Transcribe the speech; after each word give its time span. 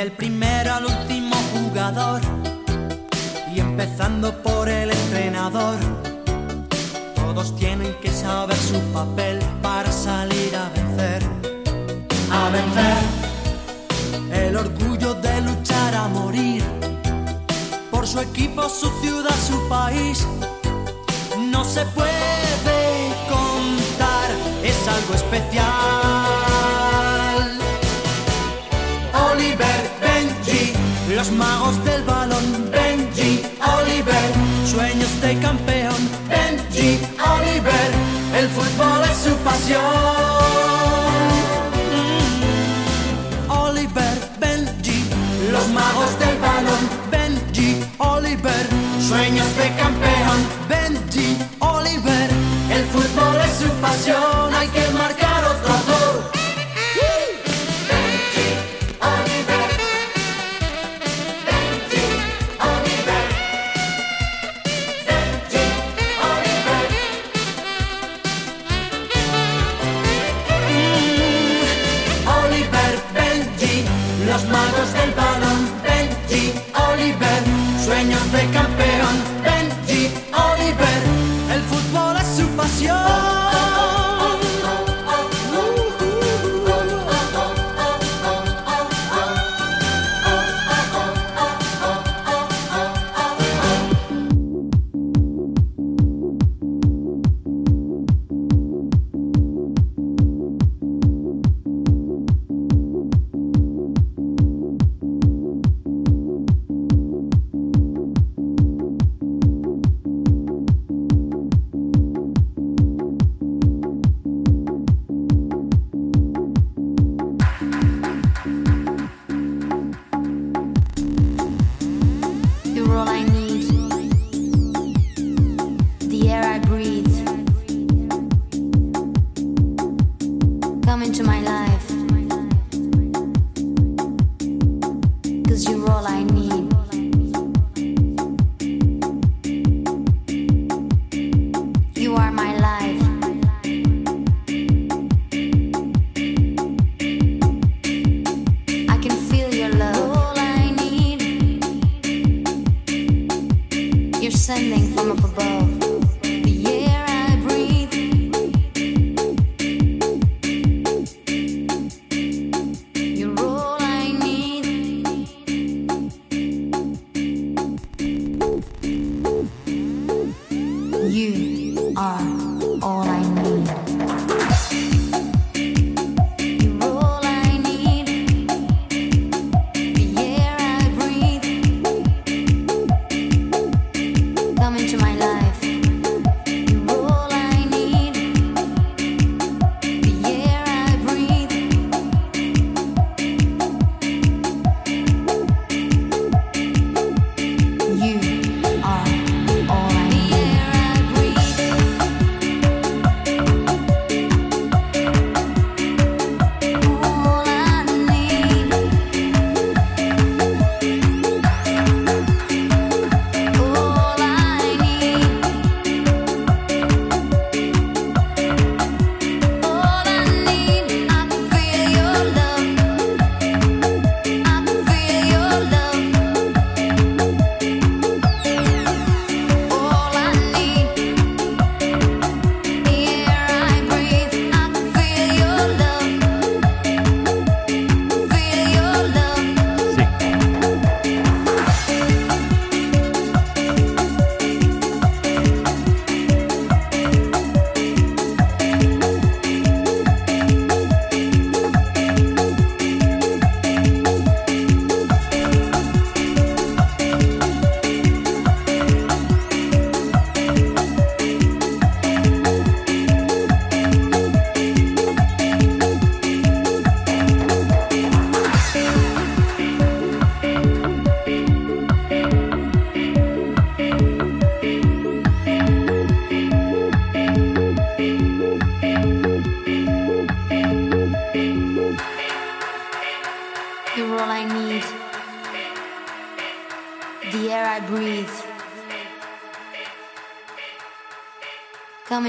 Desde 0.00 0.12
el 0.12 0.16
primero 0.16 0.72
al 0.72 0.86
último 0.86 1.36
jugador 1.52 2.22
y 3.54 3.60
empezando 3.60 4.32
por 4.42 4.66
el 4.66 4.90
entrenador. 4.90 5.76
Todos 7.14 7.54
tienen 7.56 7.94
que 8.00 8.10
saber 8.10 8.56
su 8.56 8.80
papel 8.94 9.38
para 9.60 9.92
salir 9.92 10.56
a 10.56 10.70
vencer. 10.70 11.22
A 12.32 12.48
vencer. 12.48 13.02
El 14.32 14.56
orgullo 14.56 15.12
de 15.16 15.42
luchar 15.42 15.94
a 15.94 16.08
morir. 16.08 16.64
Por 17.90 18.06
su 18.06 18.20
equipo, 18.20 18.70
su 18.70 18.88
ciudad, 19.02 19.36
su 19.46 19.68
país. 19.68 20.26
No 21.52 21.62
se 21.62 21.84
puede 21.84 23.12
contar, 23.28 24.30
es 24.64 24.88
algo 24.88 25.14
especial. 25.14 26.29
Los 31.16 31.30
magos 31.32 31.84
del 31.84 32.02
balón. 32.04 32.70
Benji, 32.70 33.42
Oliver, 33.78 34.30
sueños 34.66 35.20
de 35.20 35.38
campeón. 35.38 36.00
Benji, 36.28 37.00
Oliver, 37.34 37.90
el 38.38 38.48
fútbol 38.48 39.02
es 39.10 39.16
su 39.18 39.34
pasión. 39.38 39.82
Mm. 41.94 43.50
Oliver, 43.50 44.18
Benji, 44.38 45.04
los 45.50 45.68
magos 45.68 46.18
del 46.18 46.38
balón. 46.38 46.82
Benji, 47.10 47.84
Oliver, 47.98 48.66
sueños 49.08 49.48
de 49.56 49.74
campeón. 49.82 50.38
Benji, 50.68 51.38
Oliver, 51.58 52.30
el 52.70 52.84
fútbol 52.92 53.36
es 53.46 53.52
su 53.58 53.68
pasión. 53.80 54.54
Hay 54.54 54.68
que 54.68 54.88
marcar 54.90 55.19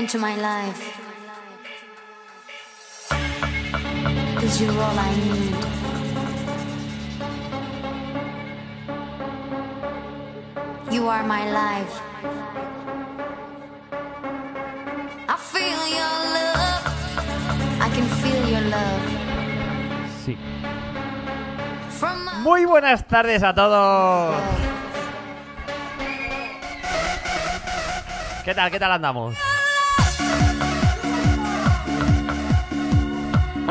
into 0.01 0.18
my 0.18 0.36
life. 0.36 0.81
All 4.62 5.00
I 5.00 5.12
need. 5.25 5.56
You 10.92 11.07
are 11.07 11.24
my 11.24 11.44
life. 11.51 11.95
I 15.30 15.38
feel 15.51 15.81
Sí. 20.25 20.36
Muy 22.39 22.65
buenas 22.65 23.07
tardes 23.07 23.44
a 23.44 23.54
todos. 23.54 24.36
¿Qué 28.44 28.56
tal? 28.56 28.71
¿Qué 28.71 28.80
tal 28.80 28.92
andamos? 28.94 29.50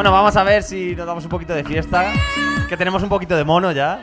Bueno, 0.00 0.12
vamos 0.12 0.34
a 0.34 0.44
ver 0.44 0.62
si 0.62 0.96
nos 0.96 1.06
damos 1.06 1.24
un 1.24 1.28
poquito 1.28 1.52
de 1.52 1.62
fiesta. 1.62 2.10
Que 2.70 2.76
tenemos 2.78 3.02
un 3.02 3.10
poquito 3.10 3.36
de 3.36 3.44
mono 3.44 3.70
ya. 3.70 4.00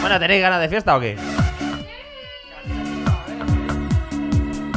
Bueno, 0.00 0.18
¿tenéis 0.18 0.40
ganas 0.40 0.62
de 0.62 0.70
fiesta 0.70 0.96
o 0.96 1.00
qué? 1.00 1.18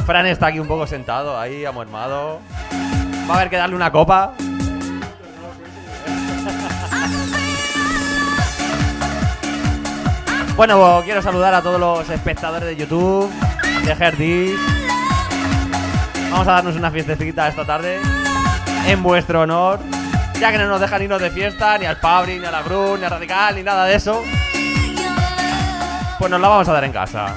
Fran 0.04 0.26
está 0.26 0.48
aquí 0.48 0.58
un 0.58 0.68
poco 0.68 0.86
sentado, 0.86 1.40
ahí 1.40 1.64
amuermado. 1.64 2.40
Va 3.26 3.32
a 3.32 3.36
haber 3.38 3.48
que 3.48 3.56
darle 3.56 3.76
una 3.76 3.90
copa. 3.90 4.34
Bueno, 10.54 10.78
pues, 10.78 11.04
quiero 11.06 11.22
saludar 11.22 11.54
a 11.54 11.62
todos 11.62 11.80
los 11.80 12.10
espectadores 12.10 12.68
de 12.68 12.76
YouTube, 12.76 13.32
de 13.86 13.92
Herdis. 13.92 14.73
Vamos 16.34 16.48
a 16.48 16.54
darnos 16.54 16.74
una 16.74 16.90
fiestecita 16.90 17.46
esta 17.46 17.64
tarde 17.64 18.00
en 18.88 19.02
vuestro 19.04 19.42
honor. 19.42 19.78
Ya 20.40 20.50
que 20.50 20.58
no 20.58 20.66
nos 20.66 20.80
dejan 20.80 21.00
irnos 21.00 21.20
de 21.20 21.30
fiesta, 21.30 21.78
ni 21.78 21.86
al 21.86 22.00
Pabri, 22.00 22.40
ni 22.40 22.44
a 22.44 22.50
la 22.50 22.60
Brun, 22.60 22.98
ni 22.98 23.04
al 23.04 23.12
Radical, 23.12 23.54
ni 23.54 23.62
nada 23.62 23.84
de 23.84 23.94
eso. 23.94 24.20
Pues 26.18 26.28
nos 26.28 26.40
la 26.40 26.48
vamos 26.48 26.68
a 26.68 26.72
dar 26.72 26.82
en 26.82 26.90
casa. 26.90 27.36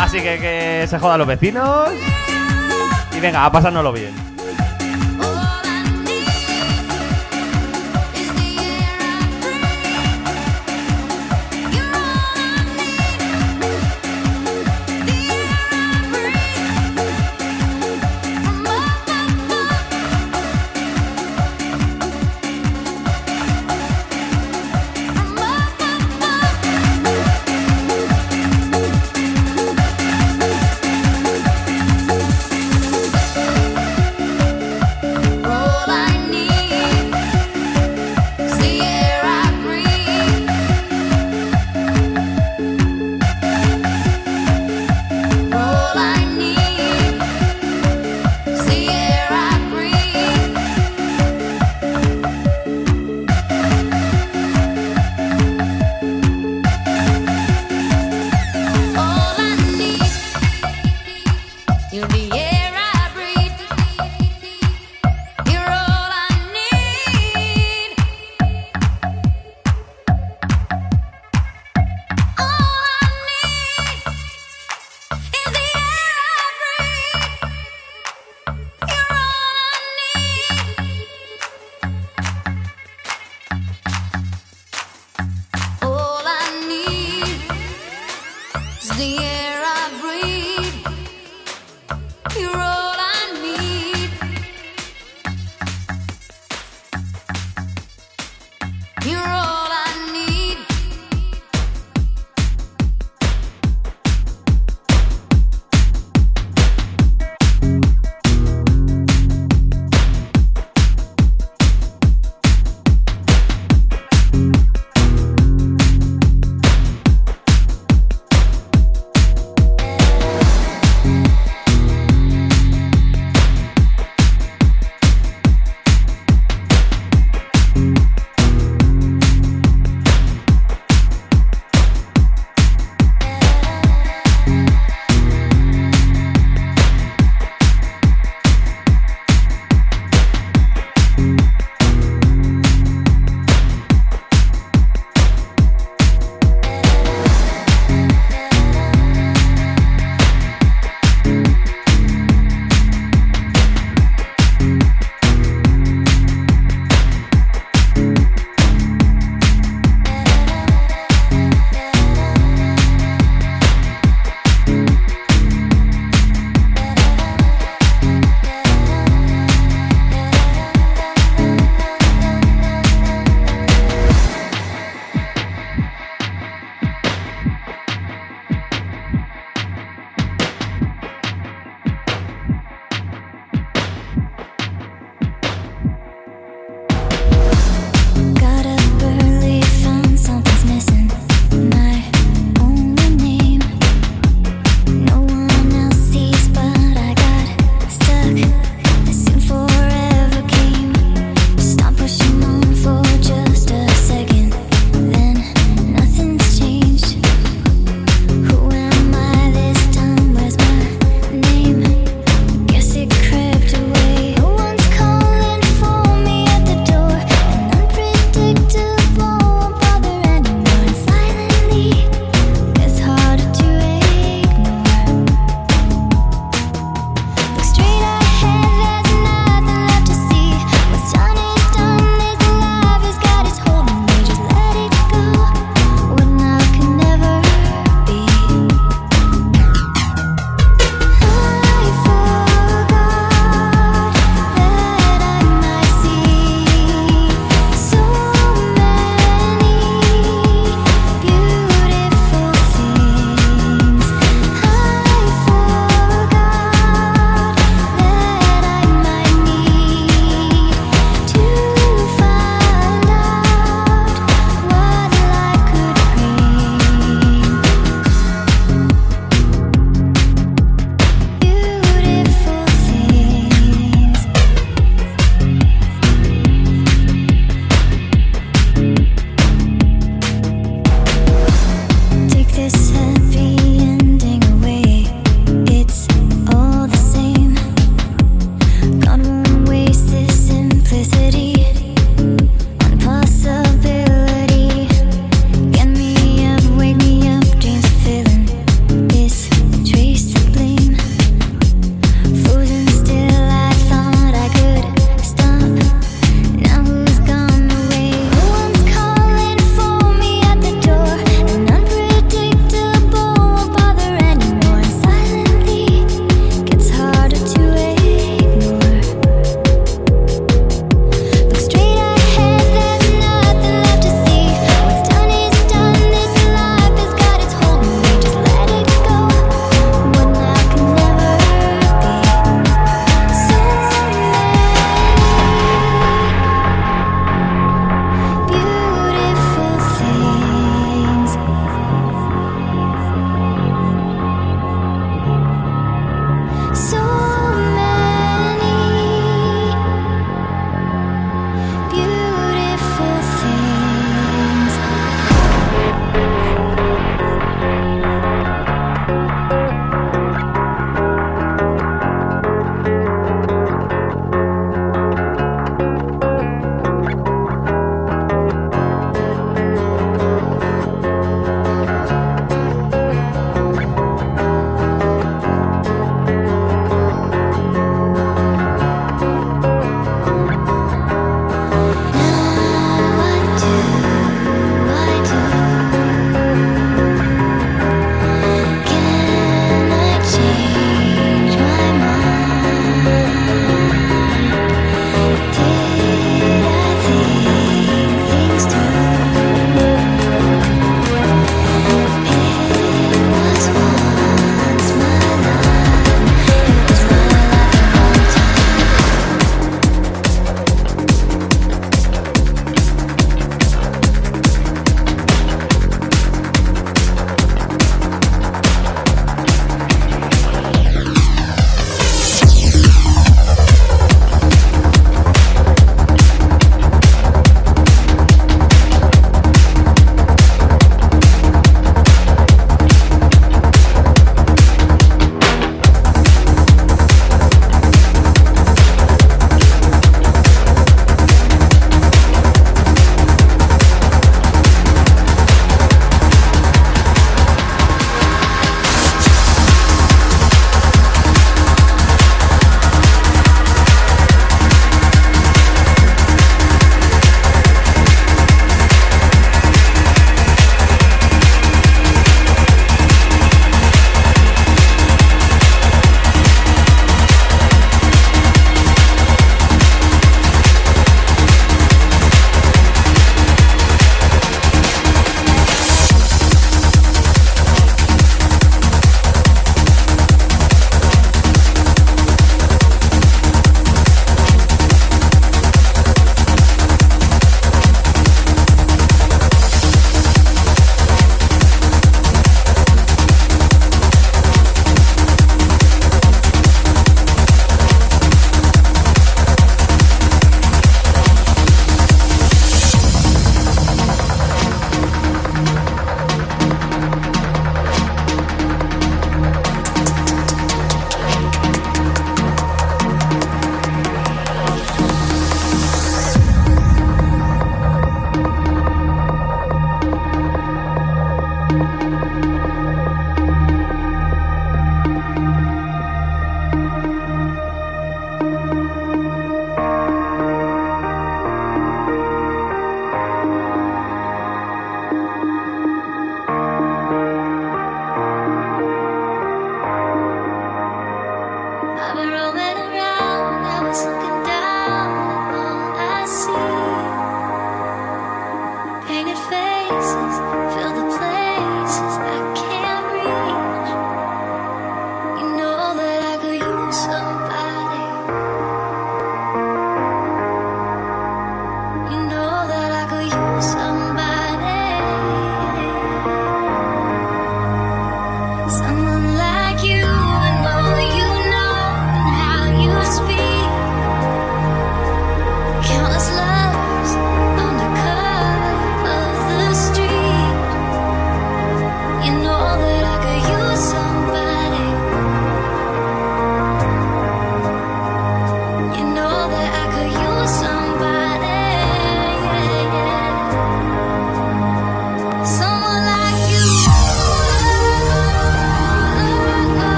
Así 0.00 0.22
que 0.22 0.38
que 0.38 0.86
se 0.88 0.98
jodan 0.98 1.18
los 1.18 1.28
vecinos. 1.28 1.90
Y 3.14 3.20
venga, 3.20 3.44
a 3.44 3.52
pasárnoslo 3.52 3.92
bien. 3.92 4.14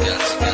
Yes. 0.00 0.53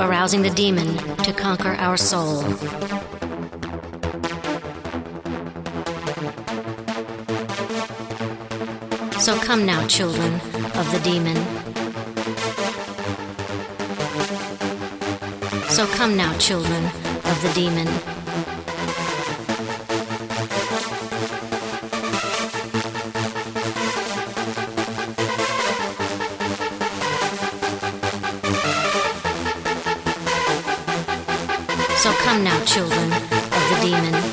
arousing 0.00 0.42
the 0.42 0.50
demon 0.50 0.96
to 1.18 1.32
conquer 1.32 1.74
our 1.74 1.96
soul. 1.96 2.42
So 9.20 9.38
come 9.38 9.66
now, 9.66 9.86
children 9.86 10.34
of 10.74 10.90
the 10.92 11.00
demon. 11.04 11.36
So 15.68 15.86
come 15.86 16.16
now, 16.16 16.36
children 16.38 16.84
of 16.86 17.42
the 17.42 17.52
demon. 17.54 18.19
So 32.10 32.16
come 32.24 32.42
now, 32.42 32.64
children 32.64 33.12
of 33.12 33.62
the 33.70 33.78
demon. 33.82 34.29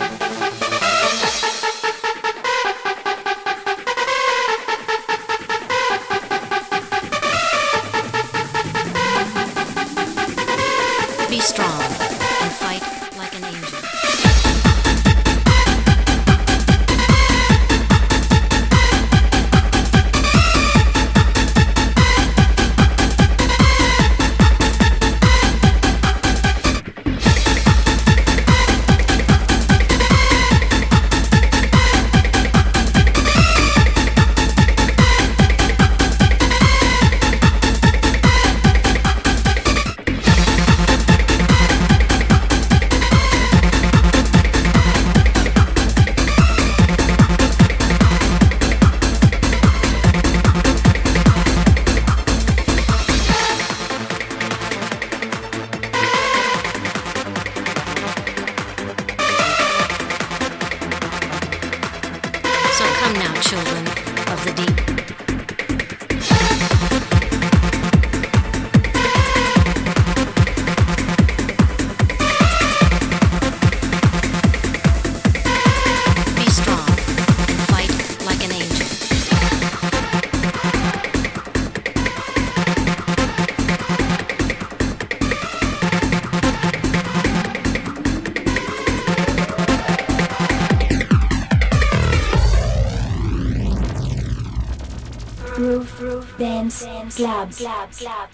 slabs, 97.17 97.57
slabs, 97.57 97.97
slabs. 97.97 98.26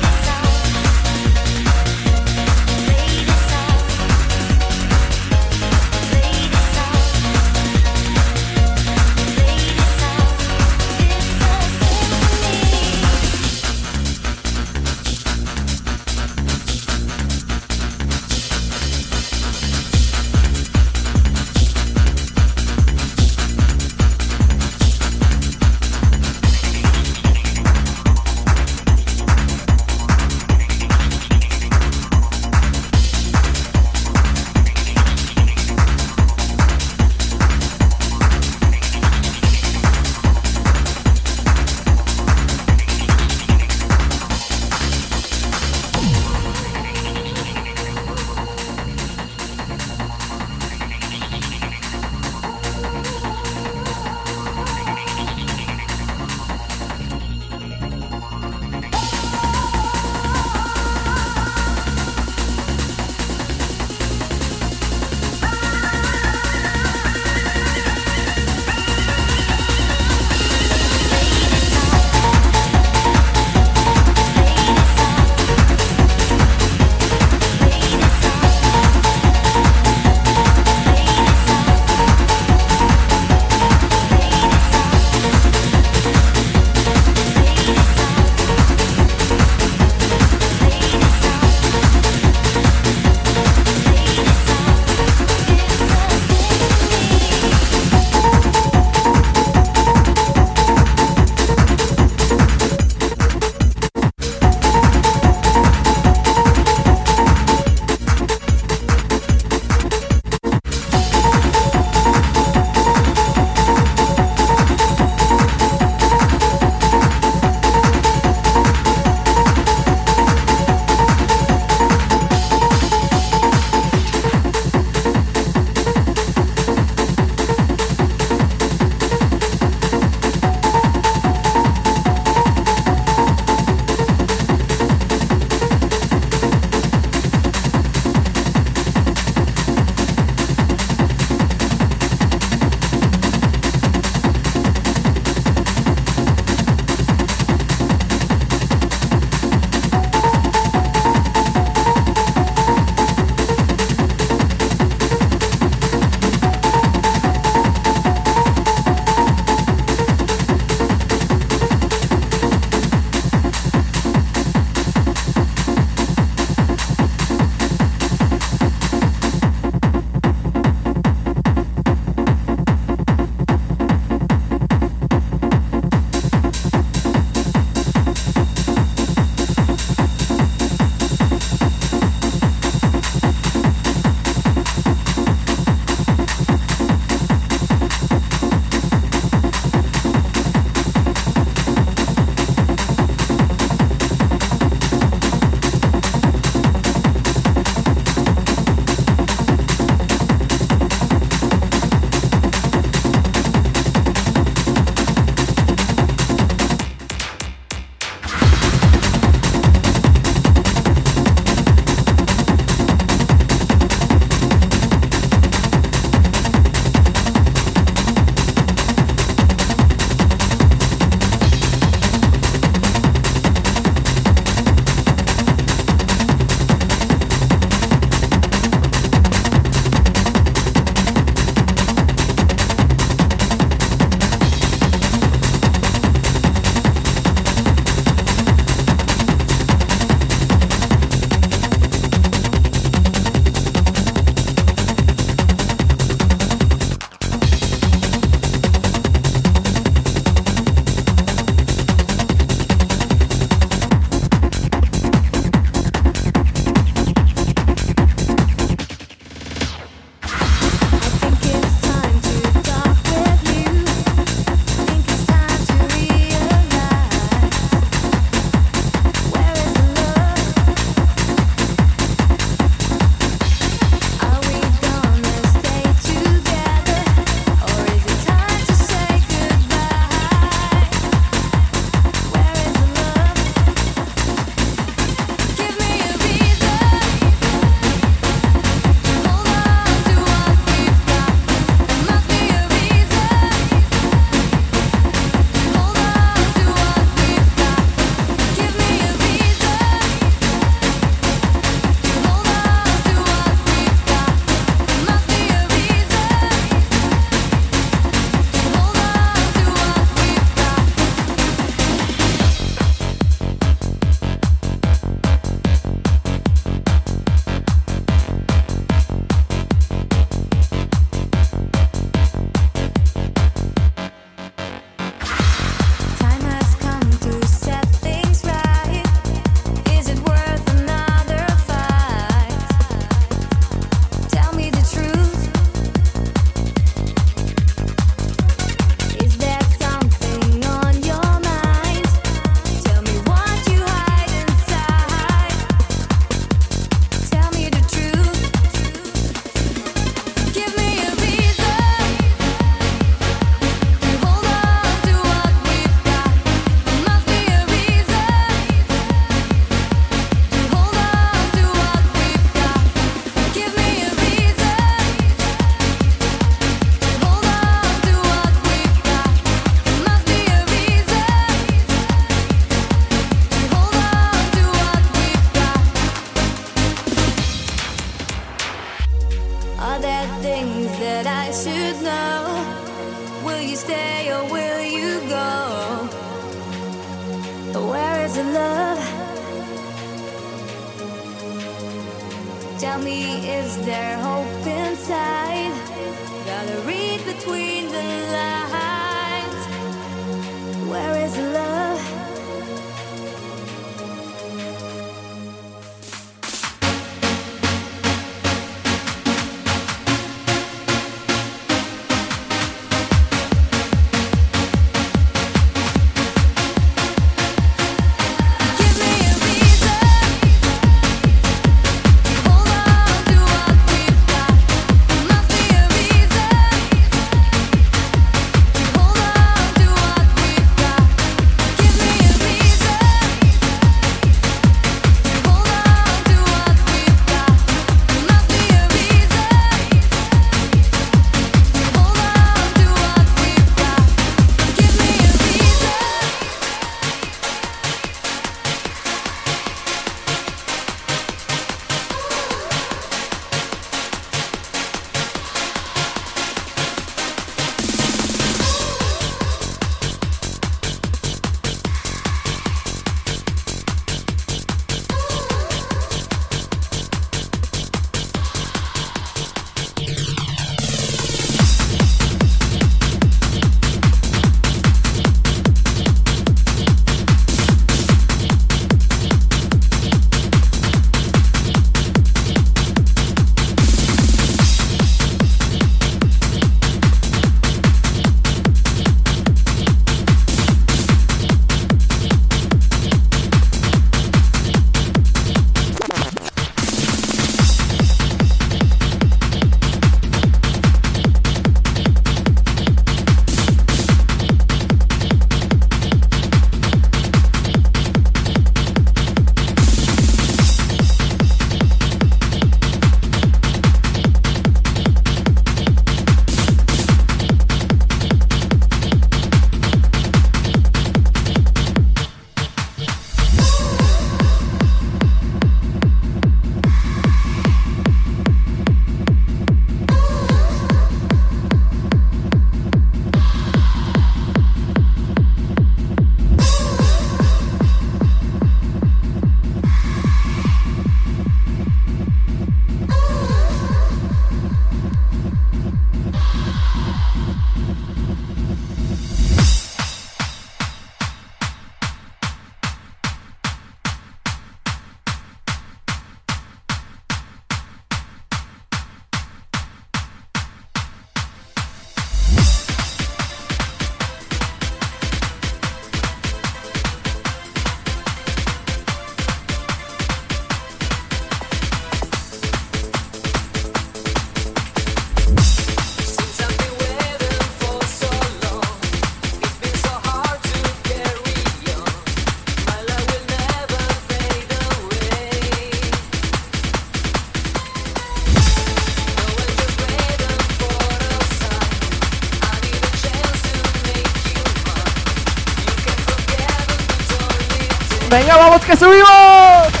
¡Venga, 598.51 598.65
vamos 598.65 598.85
que 598.85 598.97
subimos! 598.97 600.00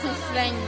Todo 0.00 0.12
es 0.12 0.67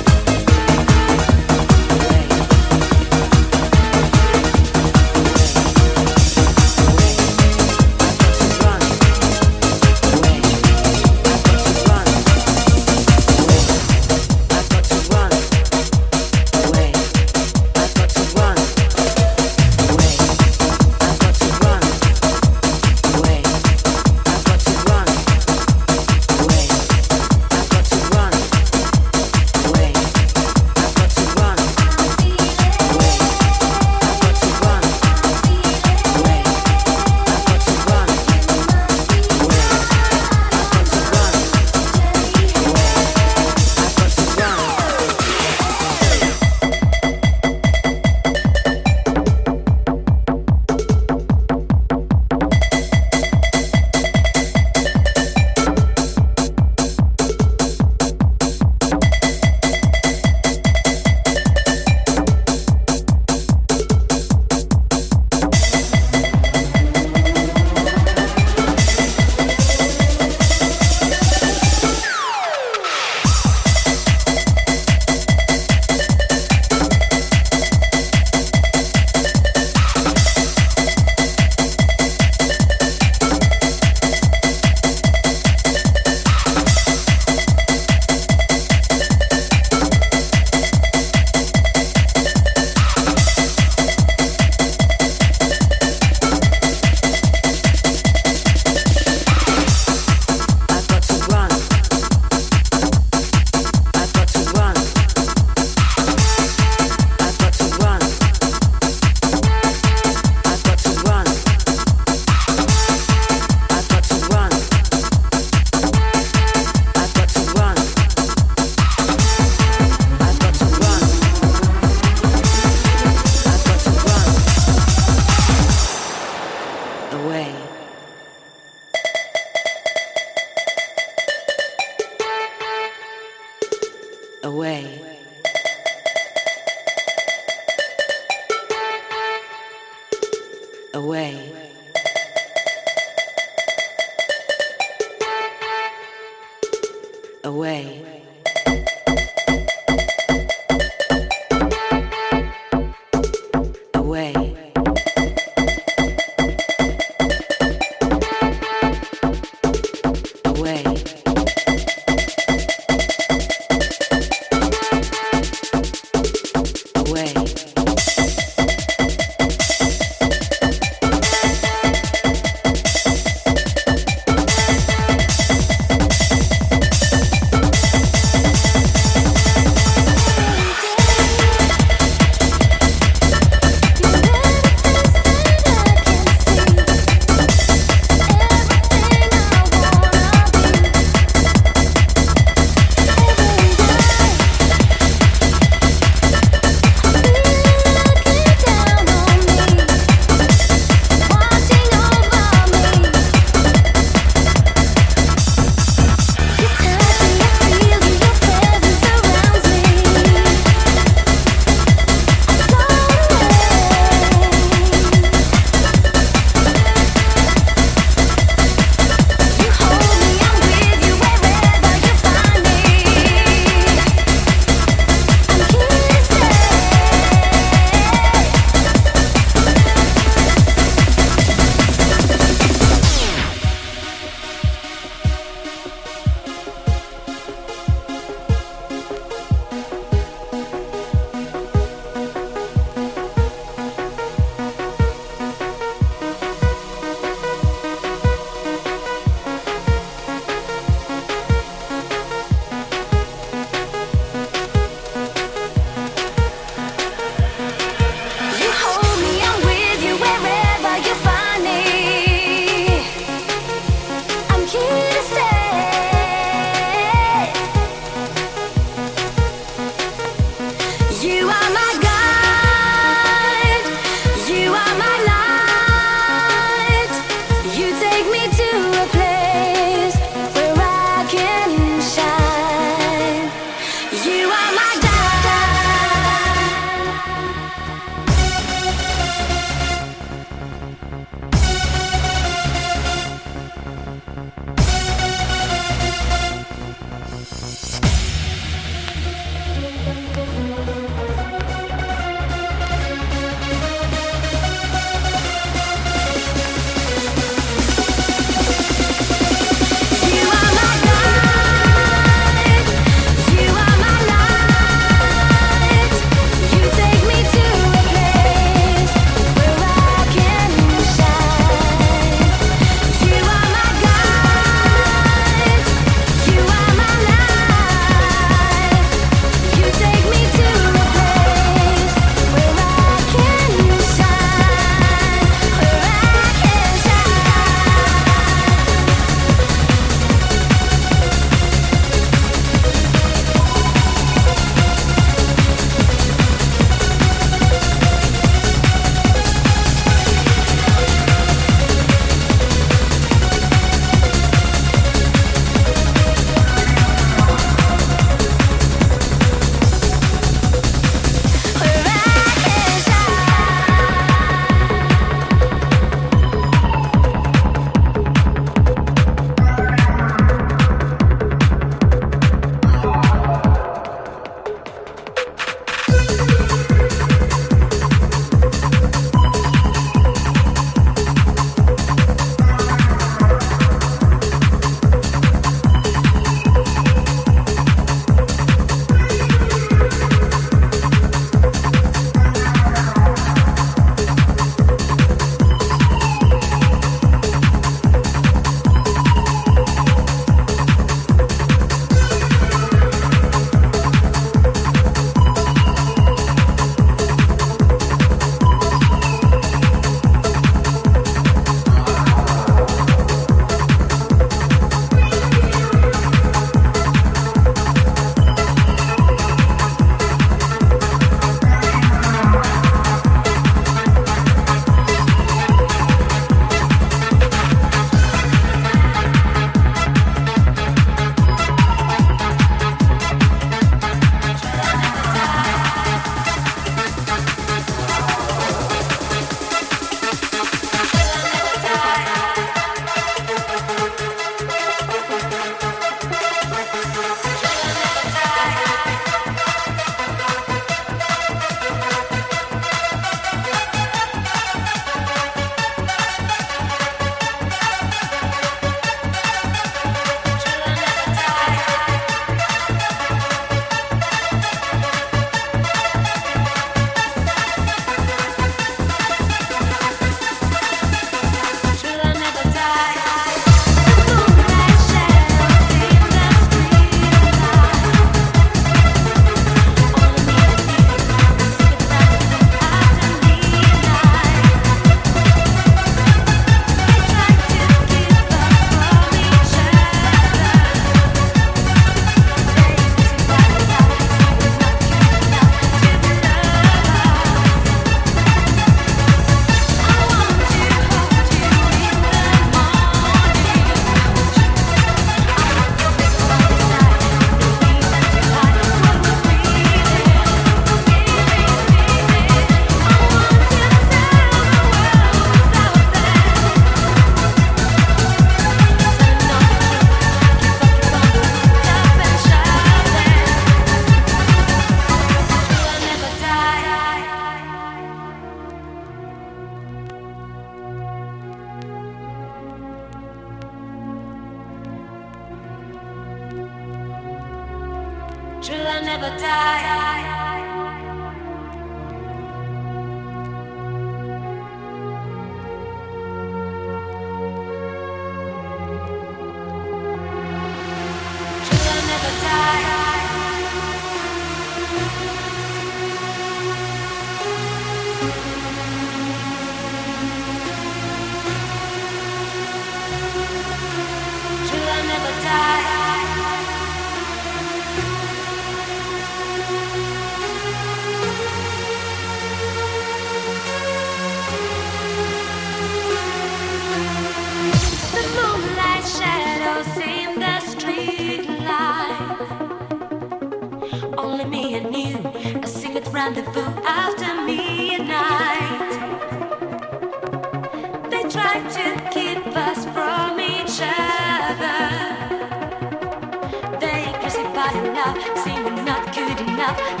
love. 599.77 600.00